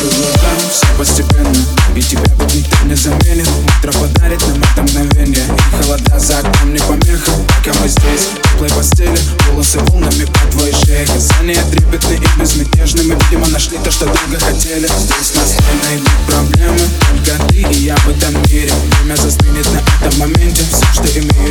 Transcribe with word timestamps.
Все 0.00 0.86
постепенно. 0.96 1.54
И 1.94 2.00
тебя 2.00 2.22
ведь 2.38 2.54
никто 2.54 2.86
не 2.86 2.94
заменит 2.94 3.46
Утро 3.78 3.92
подарит 3.92 4.40
нам 4.46 4.84
мгновение. 4.84 5.44
И 5.44 5.82
холода 5.82 6.18
за 6.18 6.38
окном 6.38 6.72
не 6.72 6.78
помеха. 6.78 7.32
Пока 7.48 7.78
мы 7.80 7.88
здесь, 7.88 8.28
в 8.32 8.52
теплой 8.52 8.70
постели. 8.70 9.18
Волосы 9.50 9.78
волнами 9.78 10.24
по 10.24 10.52
твоей 10.52 10.72
шее 10.72 11.06
Касания 11.06 11.62
трепетны 11.70 12.14
и 12.14 12.40
безмятежны 12.40 13.02
Мы, 13.02 13.18
видимо, 13.24 13.46
нашли 13.48 13.76
то, 13.78 13.90
что 13.90 14.06
долго 14.06 14.38
хотели. 14.38 14.86
Здесь 14.86 15.34
нас 15.34 15.56
не 15.58 15.88
найдут 15.88 16.10
проблемы 16.26 16.80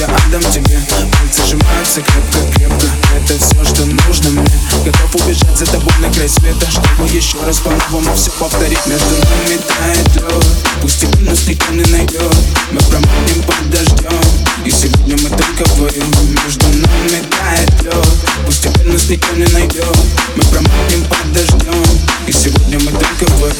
я 0.00 0.06
отдам 0.06 0.42
тебе. 0.50 0.80
Пальцы 1.12 1.42
сжимаются 1.46 2.00
крепко-крепко 2.00 2.86
Это 3.14 3.38
все, 3.38 3.64
что 3.64 3.84
нужно 3.84 4.30
мне. 4.30 4.50
Готов 4.84 5.14
убежать 5.16 5.58
за 5.58 5.66
тобой 5.66 5.92
на 6.00 6.10
край 6.12 6.28
света 6.28 6.66
Чтобы 6.70 7.08
еще 7.08 7.36
раз 7.44 7.58
по-новому 7.58 8.14
все 8.14 8.30
повторить. 8.32 8.84
Между 8.86 9.10
нами 9.10 9.60
тает 9.68 10.16
лед 10.16 10.44
Пусть 10.80 11.00
тепло 11.00 11.20
нас 11.30 11.46
никто 11.46 11.72
не 11.72 11.84
найдет 11.92 12.34
Мы 12.70 12.80
промокнем 12.80 13.42
под 13.42 13.70
дождем 13.70 14.20
И 14.64 14.70
сегодня 14.70 15.16
мы 15.22 15.28
только 15.28 15.70
вдвоем 15.70 16.10
Между 16.44 16.66
нами 16.66 17.22
тает 17.28 17.82
лед 17.82 18.06
Пусть 18.46 18.62
теперь 18.62 18.86
нас 18.86 19.08
никто 19.08 19.36
не 19.36 19.46
найдет 19.52 19.96
Мы 20.36 20.42
промокнем 20.44 21.04
под 21.04 21.32
дождем 21.32 21.84
И 22.26 22.32
сегодня 22.32 22.78
мы 22.78 22.92
только 22.92 23.26
вдвоем 23.34 23.54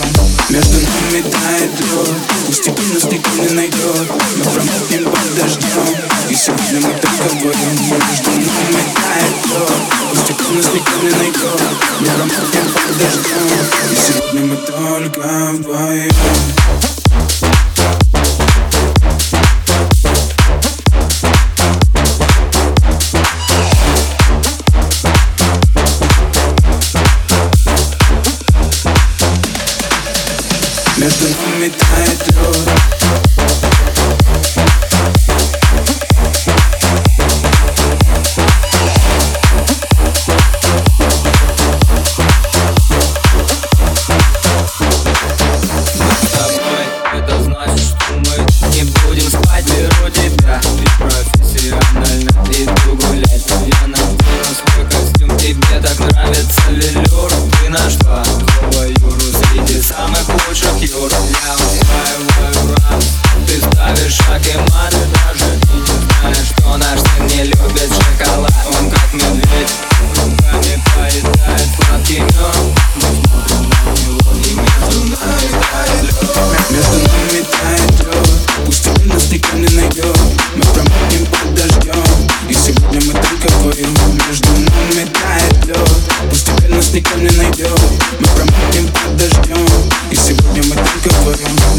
Между 0.48 0.74
нами 0.74 1.22
тает 1.22 1.80
лед 1.80 2.16
Пусть 2.46 2.62
теперь 2.62 2.94
нас 2.94 3.04
никто 3.04 3.30
не 3.42 3.50
найдет 3.50 4.10
Мы 4.36 4.44
промокнем 4.44 4.99
И 4.99 4.99
сегодня 6.40 6.88
мы 6.88 6.94
только 6.94 7.34
вдвоем 7.34 7.76
Между 7.90 8.30
нами 8.30 8.82
тает 8.94 9.46
лед 9.46 9.72
Пусть 10.10 10.26
теперь 10.26 10.56
нас 10.56 10.66
никто 10.72 10.96
не 11.02 11.10
найдет 11.10 11.60
Мы 12.00 12.06
промокнем 12.06 12.66
под 12.72 12.98
дождем 12.98 13.46
И 13.90 13.96
сегодня 13.96 14.46
мы 14.46 14.56
только 14.56 15.28
вдвоем 15.52 16.10
Между 30.96 31.24
нами 31.28 31.68
тает 31.68 32.26
лед 32.28 33.39
Мы 80.56 80.62
промокнем 80.62 81.26
под 81.26 81.54
дождем 81.54 82.28
И 82.48 82.54
сегодня 82.54 83.00
мы 83.06 83.12
только 83.12 83.54
вдвоем 83.54 83.94
Между 84.28 84.50
нами 84.50 85.08
тает 85.12 85.66
лед 85.66 85.90
Пусть 86.28 86.46
теперь 86.46 86.74
нас 86.74 86.92
никто 86.92 87.18
не 87.18 87.30
найдет 87.30 87.80
Мы 88.18 88.26
промокнем 88.26 88.88
под 88.88 89.16
дождем 89.16 89.66
И 90.10 90.16
сегодня 90.16 90.62
мы 90.64 90.74
только 90.74 91.14
вдвоем 91.20 91.69